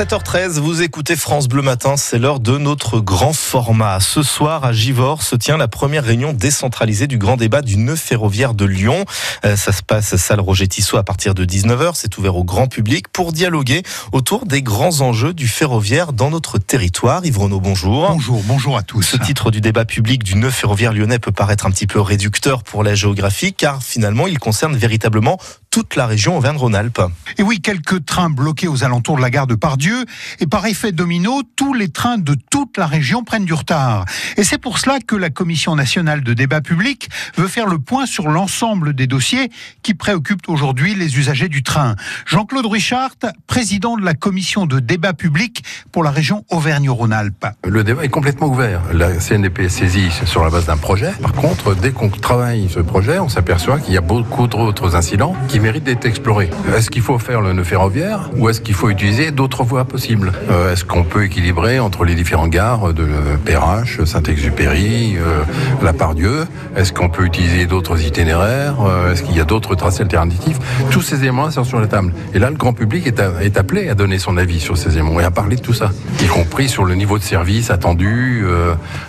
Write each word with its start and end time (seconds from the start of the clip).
7h13, 0.00 0.60
vous 0.60 0.80
écoutez 0.80 1.14
France 1.14 1.46
Bleu 1.46 1.60
Matin, 1.60 1.98
c'est 1.98 2.18
l'heure 2.18 2.40
de 2.40 2.56
notre 2.56 3.00
grand 3.00 3.34
format. 3.34 4.00
Ce 4.00 4.22
soir, 4.22 4.64
à 4.64 4.72
Givors, 4.72 5.22
se 5.22 5.36
tient 5.36 5.58
la 5.58 5.68
première 5.68 6.04
réunion 6.04 6.32
décentralisée 6.32 7.06
du 7.06 7.18
grand 7.18 7.36
débat 7.36 7.60
du 7.60 7.76
nœud 7.76 7.96
ferroviaire 7.96 8.54
de 8.54 8.64
Lyon. 8.64 9.04
Euh, 9.44 9.56
ça 9.56 9.72
se 9.72 9.82
passe 9.82 10.14
à 10.14 10.16
salle 10.16 10.40
Roger 10.40 10.68
Tissot 10.68 10.96
à 10.96 11.02
partir 11.02 11.34
de 11.34 11.44
19h. 11.44 11.90
C'est 11.96 12.16
ouvert 12.16 12.34
au 12.36 12.44
grand 12.44 12.66
public 12.66 13.08
pour 13.08 13.30
dialoguer 13.34 13.82
autour 14.12 14.46
des 14.46 14.62
grands 14.62 15.02
enjeux 15.02 15.34
du 15.34 15.46
ferroviaire 15.46 16.14
dans 16.14 16.30
notre 16.30 16.56
territoire. 16.56 17.22
Yves 17.26 17.38
Renaud, 17.38 17.60
bonjour. 17.60 18.08
Bonjour, 18.10 18.42
bonjour 18.46 18.78
à 18.78 18.82
tous. 18.82 19.02
Ce 19.02 19.18
titre 19.18 19.50
du 19.50 19.60
débat 19.60 19.84
public 19.84 20.24
du 20.24 20.36
nœud 20.36 20.48
ferroviaire 20.48 20.94
lyonnais 20.94 21.18
peut 21.18 21.30
paraître 21.30 21.66
un 21.66 21.70
petit 21.70 21.86
peu 21.86 22.00
réducteur 22.00 22.62
pour 22.62 22.84
la 22.84 22.94
géographie, 22.94 23.52
car 23.52 23.82
finalement, 23.82 24.26
il 24.26 24.38
concerne 24.38 24.78
véritablement 24.78 25.38
toute 25.70 25.94
la 25.94 26.06
région 26.06 26.38
Auvergne-Rhône-Alpes. 26.38 27.02
Et 27.36 27.42
oui, 27.42 27.60
quelques 27.60 28.04
trains 28.06 28.30
bloqués 28.30 28.66
aux 28.66 28.82
alentours 28.82 29.16
de 29.18 29.22
la 29.22 29.30
gare 29.30 29.46
de 29.46 29.54
Pardieu. 29.54 29.89
Et 30.40 30.46
par 30.46 30.66
effet 30.66 30.92
domino, 30.92 31.42
tous 31.56 31.74
les 31.74 31.88
trains 31.88 32.18
de 32.18 32.36
toute 32.50 32.76
la 32.76 32.86
région 32.86 33.24
prennent 33.24 33.44
du 33.44 33.54
retard. 33.54 34.04
Et 34.36 34.44
c'est 34.44 34.58
pour 34.58 34.78
cela 34.78 34.98
que 35.00 35.16
la 35.16 35.30
Commission 35.30 35.76
nationale 35.76 36.22
de 36.22 36.34
débat 36.34 36.60
public 36.60 37.08
veut 37.36 37.48
faire 37.48 37.66
le 37.66 37.78
point 37.78 38.06
sur 38.06 38.28
l'ensemble 38.28 38.94
des 38.94 39.06
dossiers 39.06 39.50
qui 39.82 39.94
préoccupent 39.94 40.48
aujourd'hui 40.48 40.94
les 40.94 41.18
usagers 41.18 41.48
du 41.48 41.62
train. 41.62 41.96
Jean-Claude 42.26 42.66
Richard, 42.66 43.10
président 43.46 43.96
de 43.96 44.04
la 44.04 44.14
Commission 44.14 44.66
de 44.66 44.80
débat 44.80 45.12
public 45.12 45.62
pour 45.92 46.02
la 46.02 46.10
région 46.10 46.44
Auvergne-Rhône-Alpes. 46.50 47.46
Le 47.66 47.84
débat 47.84 48.04
est 48.04 48.08
complètement 48.08 48.48
ouvert. 48.48 48.82
La 48.92 49.12
CNDP 49.14 49.60
est 49.60 49.68
saisie 49.68 50.10
sur 50.24 50.44
la 50.44 50.50
base 50.50 50.66
d'un 50.66 50.76
projet. 50.76 51.12
Par 51.22 51.32
contre, 51.32 51.74
dès 51.74 51.90
qu'on 51.90 52.08
travaille 52.08 52.68
ce 52.68 52.80
projet, 52.80 53.18
on 53.18 53.28
s'aperçoit 53.28 53.78
qu'il 53.80 53.94
y 53.94 53.98
a 53.98 54.02
beaucoup 54.02 54.46
d'autres 54.46 54.96
incidents 54.96 55.34
qui 55.48 55.60
mérite 55.60 55.84
d'être 55.84 56.06
exploré. 56.06 56.50
Est-ce 56.76 56.90
qu'il 56.90 57.02
faut 57.02 57.18
faire 57.18 57.40
le 57.40 57.52
nœud 57.52 57.64
ferroviaire 57.64 58.30
ou 58.36 58.48
est-ce 58.48 58.60
qu'il 58.60 58.74
faut 58.74 58.90
utiliser 58.90 59.30
d'autres 59.30 59.64
voies 59.70 59.86
euh, 60.50 60.72
Est-ce 60.72 60.84
qu'on 60.84 61.04
peut 61.04 61.24
équilibrer 61.24 61.78
entre 61.78 62.04
les 62.04 62.16
différentes 62.16 62.50
gares 62.50 62.92
de 62.92 63.06
Perrache, 63.44 64.02
Saint-Exupéry, 64.04 65.16
euh, 65.16 65.44
La 65.80 65.92
Pardieu 65.92 66.44
Est-ce 66.76 66.92
qu'on 66.92 67.08
peut 67.08 67.24
utiliser 67.24 67.66
d'autres 67.66 68.04
itinéraires? 68.04 68.78
Euh, 68.80 69.12
Est-ce 69.12 69.22
qu'il 69.22 69.36
y 69.36 69.40
a 69.40 69.44
d'autres 69.44 69.76
tracés 69.76 70.02
alternatifs? 70.02 70.58
Tous 70.90 71.02
ces 71.02 71.22
éléments 71.22 71.52
sont 71.52 71.62
sur 71.62 71.78
la 71.78 71.86
table. 71.86 72.12
Et 72.34 72.40
là, 72.40 72.50
le 72.50 72.56
grand 72.56 72.72
public 72.72 73.06
est, 73.06 73.56
appelé 73.56 73.88
à 73.88 73.94
donner 73.94 74.18
son 74.18 74.36
avis 74.36 74.58
sur 74.58 74.76
ces 74.76 74.94
éléments 74.94 75.20
et 75.20 75.24
à 75.24 75.30
parler 75.30 75.54
de 75.54 75.62
tout 75.62 75.72
ça, 75.72 75.92
y 76.20 76.26
compris 76.26 76.68
sur 76.68 76.84
le 76.84 76.96
niveau 76.96 77.18
de 77.18 77.22
service 77.22 77.70
attendu, 77.70 78.44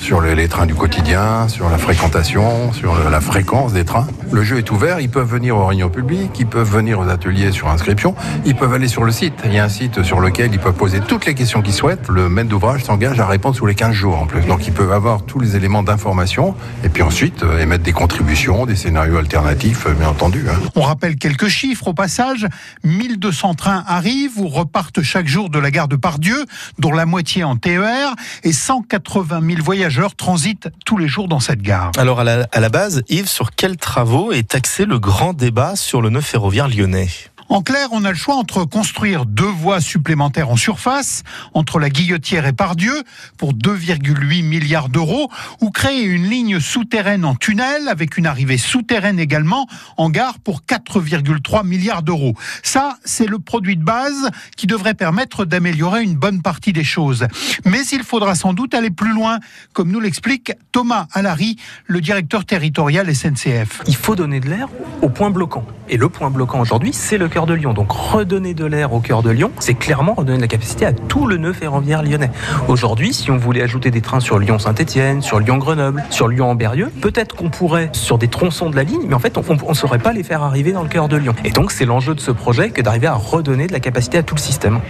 sur 0.00 0.20
les, 0.20 0.48
trains 0.48 0.66
du 0.66 0.74
quotidien, 0.74 1.48
sur 1.48 1.68
la 1.68 1.78
fréquentation, 1.78 2.72
sur 2.72 2.94
la 3.10 3.20
fréquence 3.20 3.72
des 3.72 3.84
trains. 3.84 4.06
Le 4.30 4.44
jeu 4.44 4.58
est 4.58 4.70
ouvert, 4.70 5.00
ils 5.00 5.10
peuvent 5.10 5.30
venir 5.30 5.56
aux 5.56 5.66
réunions 5.66 5.90
publiques, 5.90 6.32
qui 6.32 6.44
peuvent 6.44 6.70
venir 6.70 7.00
aux 7.00 7.08
ateliers 7.08 7.50
sur 7.50 7.68
inscription. 7.68 8.14
Ils 8.44 8.54
peuvent 8.54 8.72
aller 8.72 8.88
sur 8.88 9.04
le 9.04 9.12
site. 9.12 9.34
Il 9.44 9.52
y 9.52 9.58
a 9.58 9.64
un 9.64 9.68
site 9.68 10.02
sur 10.02 10.20
lequel 10.20 10.43
ils 10.52 10.58
peuvent 10.58 10.74
poser 10.74 11.00
toutes 11.00 11.26
les 11.26 11.34
questions 11.34 11.62
qu'ils 11.62 11.74
souhaitent. 11.74 12.08
Le 12.08 12.28
maître 12.28 12.48
d'ouvrage 12.48 12.84
s'engage 12.84 13.20
à 13.20 13.26
répondre 13.26 13.56
sous 13.56 13.66
les 13.66 13.74
15 13.74 13.92
jours 13.92 14.18
en 14.18 14.26
plus. 14.26 14.42
Donc 14.42 14.66
ils 14.66 14.72
peuvent 14.72 14.92
avoir 14.92 15.22
tous 15.22 15.40
les 15.40 15.56
éléments 15.56 15.82
d'information 15.82 16.54
et 16.82 16.88
puis 16.88 17.02
ensuite 17.02 17.42
euh, 17.42 17.60
émettre 17.60 17.84
des 17.84 17.92
contributions, 17.92 18.66
des 18.66 18.76
scénarios 18.76 19.18
alternatifs, 19.18 19.86
euh, 19.86 19.92
bien 19.92 20.08
entendu. 20.08 20.44
Hein. 20.48 20.58
On 20.74 20.82
rappelle 20.82 21.16
quelques 21.16 21.48
chiffres 21.48 21.88
au 21.88 21.94
passage. 21.94 22.46
1200 22.84 23.54
trains 23.54 23.84
arrivent 23.86 24.38
ou 24.38 24.48
repartent 24.48 25.02
chaque 25.02 25.26
jour 25.26 25.50
de 25.50 25.58
la 25.58 25.70
gare 25.70 25.88
de 25.88 25.96
Pardieu, 25.96 26.44
dont 26.78 26.92
la 26.92 27.06
moitié 27.06 27.44
en 27.44 27.56
TER, 27.56 28.14
et 28.42 28.52
180 28.52 29.40
000 29.40 29.62
voyageurs 29.62 30.14
transitent 30.14 30.68
tous 30.84 30.96
les 30.96 31.08
jours 31.08 31.28
dans 31.28 31.40
cette 31.40 31.62
gare. 31.62 31.92
Alors 31.96 32.20
à 32.20 32.24
la, 32.24 32.46
à 32.52 32.60
la 32.60 32.68
base, 32.68 33.02
Yves, 33.08 33.28
sur 33.28 33.54
quels 33.54 33.76
travaux 33.76 34.32
est 34.32 34.54
axé 34.54 34.84
le 34.84 34.98
grand 34.98 35.32
débat 35.32 35.76
sur 35.76 36.02
le 36.02 36.20
ferroviaire 36.20 36.68
lyonnais? 36.68 37.08
En 37.54 37.62
clair, 37.62 37.90
on 37.92 38.04
a 38.04 38.10
le 38.10 38.16
choix 38.16 38.34
entre 38.34 38.64
construire 38.64 39.26
deux 39.26 39.44
voies 39.44 39.80
supplémentaires 39.80 40.50
en 40.50 40.56
surface, 40.56 41.22
entre 41.52 41.78
la 41.78 41.88
Guillotière 41.88 42.46
et 42.46 42.52
Pardieu, 42.52 43.04
pour 43.38 43.54
2,8 43.54 44.42
milliards 44.42 44.88
d'euros, 44.88 45.30
ou 45.60 45.70
créer 45.70 46.02
une 46.02 46.24
ligne 46.24 46.58
souterraine 46.58 47.24
en 47.24 47.36
tunnel, 47.36 47.86
avec 47.86 48.16
une 48.16 48.26
arrivée 48.26 48.58
souterraine 48.58 49.20
également, 49.20 49.68
en 49.98 50.10
gare 50.10 50.40
pour 50.40 50.62
4,3 50.62 51.64
milliards 51.64 52.02
d'euros. 52.02 52.34
Ça, 52.64 52.98
c'est 53.04 53.28
le 53.28 53.38
produit 53.38 53.76
de 53.76 53.84
base 53.84 54.30
qui 54.56 54.66
devrait 54.66 54.94
permettre 54.94 55.44
d'améliorer 55.44 56.02
une 56.02 56.16
bonne 56.16 56.42
partie 56.42 56.72
des 56.72 56.82
choses. 56.82 57.28
Mais 57.64 57.86
il 57.92 58.02
faudra 58.02 58.34
sans 58.34 58.52
doute 58.52 58.74
aller 58.74 58.90
plus 58.90 59.14
loin, 59.14 59.38
comme 59.74 59.92
nous 59.92 60.00
l'explique 60.00 60.50
Thomas 60.72 61.06
Allary, 61.12 61.54
le 61.86 62.00
directeur 62.00 62.46
territorial 62.46 63.14
SNCF. 63.14 63.82
Il 63.86 63.94
faut 63.94 64.16
donner 64.16 64.40
de 64.40 64.48
l'air 64.48 64.66
au 65.02 65.08
point 65.08 65.30
bloquant. 65.30 65.64
Et 65.88 65.98
le 65.98 66.08
point 66.08 66.30
bloquant 66.30 66.60
aujourd'hui, 66.60 66.92
c'est 66.92 67.18
le 67.18 67.28
cœur 67.28 67.43
de 67.46 67.54
Lyon. 67.54 67.72
Donc 67.72 67.92
redonner 67.92 68.54
de 68.54 68.64
l'air 68.64 68.92
au 68.92 69.00
cœur 69.00 69.22
de 69.22 69.30
Lyon, 69.30 69.50
c'est 69.58 69.74
clairement 69.74 70.14
redonner 70.14 70.38
de 70.38 70.42
la 70.42 70.48
capacité 70.48 70.86
à 70.86 70.92
tout 70.92 71.26
le 71.26 71.36
nœud 71.36 71.52
ferroviaire 71.52 72.02
lyonnais. 72.02 72.30
Aujourd'hui, 72.68 73.12
si 73.12 73.30
on 73.30 73.36
voulait 73.36 73.62
ajouter 73.62 73.90
des 73.90 74.00
trains 74.00 74.20
sur 74.20 74.38
Lyon-Saint-Etienne, 74.38 75.22
sur 75.22 75.40
Lyon-Grenoble, 75.40 76.04
sur 76.10 76.28
Lyon-Amberieux, 76.28 76.90
peut-être 77.00 77.34
qu'on 77.34 77.50
pourrait 77.50 77.90
sur 77.92 78.18
des 78.18 78.28
tronçons 78.28 78.70
de 78.70 78.76
la 78.76 78.84
ligne, 78.84 79.02
mais 79.08 79.14
en 79.14 79.18
fait, 79.18 79.36
on 79.36 79.68
ne 79.68 79.74
saurait 79.74 79.98
pas 79.98 80.12
les 80.12 80.22
faire 80.22 80.42
arriver 80.42 80.72
dans 80.72 80.82
le 80.82 80.88
cœur 80.88 81.08
de 81.08 81.16
Lyon. 81.16 81.34
Et 81.44 81.50
donc, 81.50 81.72
c'est 81.72 81.84
l'enjeu 81.84 82.14
de 82.14 82.20
ce 82.20 82.30
projet 82.30 82.70
que 82.70 82.82
d'arriver 82.82 83.06
à 83.06 83.14
redonner 83.14 83.66
de 83.66 83.72
la 83.72 83.80
capacité 83.80 84.18
à 84.18 84.22
tout 84.22 84.34
le 84.34 84.40
système. 84.40 84.80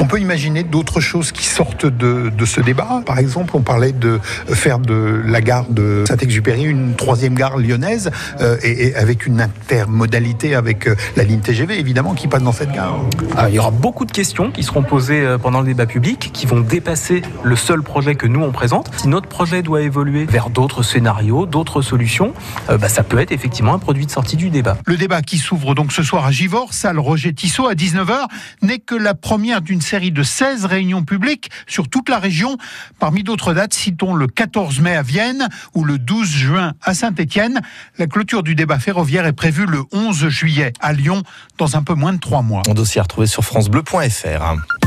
On 0.00 0.06
peut 0.06 0.20
imaginer 0.20 0.62
d'autres 0.62 1.00
choses 1.00 1.32
qui 1.32 1.44
sortent 1.44 1.86
de, 1.86 2.30
de 2.36 2.44
ce 2.44 2.60
débat. 2.60 3.02
Par 3.06 3.18
exemple, 3.18 3.52
on 3.54 3.62
parlait 3.62 3.92
de 3.92 4.18
faire 4.48 4.78
de 4.78 5.22
la 5.24 5.40
gare 5.40 5.66
de 5.68 6.04
Saint-Exupéry 6.06 6.64
une 6.64 6.94
troisième 6.94 7.34
gare 7.34 7.58
lyonnaise 7.58 8.10
euh, 8.40 8.56
et, 8.62 8.88
et 8.88 8.96
avec 8.96 9.26
une 9.26 9.40
intermodalité 9.40 10.54
avec 10.54 10.86
euh, 10.86 10.94
la 11.16 11.24
ligne 11.24 11.40
TGV, 11.40 11.78
évidemment, 11.78 11.91
qui 12.16 12.26
passe 12.26 12.42
dans 12.42 12.52
cette 12.52 12.72
gare. 12.72 12.98
Ah, 13.36 13.48
il 13.48 13.54
y 13.54 13.58
aura 13.58 13.70
beaucoup 13.70 14.04
de 14.04 14.12
questions 14.12 14.50
qui 14.50 14.62
seront 14.62 14.82
posées 14.82 15.20
euh, 15.20 15.38
pendant 15.38 15.60
le 15.60 15.66
débat 15.66 15.86
public, 15.86 16.30
qui 16.32 16.46
vont 16.46 16.60
dépasser 16.60 17.22
le 17.44 17.54
seul 17.54 17.82
projet 17.82 18.14
que 18.14 18.26
nous 18.26 18.40
on 18.40 18.50
présente. 18.50 18.90
Si 18.96 19.08
notre 19.08 19.28
projet 19.28 19.62
doit 19.62 19.82
évoluer 19.82 20.24
vers 20.24 20.50
d'autres 20.50 20.82
scénarios, 20.82 21.46
d'autres 21.46 21.82
solutions, 21.82 22.32
euh, 22.70 22.78
bah, 22.78 22.88
ça 22.88 23.02
peut 23.02 23.18
être 23.18 23.30
effectivement 23.30 23.74
un 23.74 23.78
produit 23.78 24.06
de 24.06 24.10
sortie 24.10 24.36
du 24.36 24.48
débat. 24.48 24.78
Le 24.86 24.96
débat 24.96 25.22
qui 25.22 25.38
s'ouvre 25.38 25.74
donc 25.74 25.92
ce 25.92 26.02
soir 26.02 26.24
à 26.24 26.32
Givors, 26.32 26.72
salle 26.72 26.98
Roger 26.98 27.34
Tissot 27.34 27.68
à 27.68 27.74
19h, 27.74 28.26
n'est 28.62 28.78
que 28.78 28.94
la 28.94 29.14
première 29.14 29.60
d'une 29.60 29.82
série 29.82 30.12
de 30.12 30.22
16 30.22 30.64
réunions 30.64 31.04
publiques 31.04 31.50
sur 31.66 31.88
toute 31.88 32.08
la 32.08 32.18
région. 32.18 32.56
Parmi 32.98 33.22
d'autres 33.22 33.52
dates, 33.52 33.74
citons 33.74 34.14
le 34.14 34.26
14 34.26 34.80
mai 34.80 34.96
à 34.96 35.02
Vienne 35.02 35.48
ou 35.74 35.84
le 35.84 35.98
12 35.98 36.28
juin 36.28 36.72
à 36.82 36.94
Saint-Étienne. 36.94 37.60
La 37.98 38.06
clôture 38.06 38.42
du 38.42 38.54
débat 38.54 38.78
ferroviaire 38.78 39.26
est 39.26 39.32
prévue 39.32 39.66
le 39.66 39.82
11 39.92 40.28
juillet 40.28 40.72
à 40.80 40.92
Lyon 40.92 41.22
dans 41.58 41.76
un 41.82 41.84
peu 41.84 41.94
moins 41.94 42.12
de 42.12 42.20
trois 42.20 42.42
mois. 42.42 42.62
Un 42.68 42.74
dossier 42.74 43.00
à 43.00 43.02
retrouver 43.02 43.26
sur 43.26 43.42
francebleu.fr. 43.42 44.81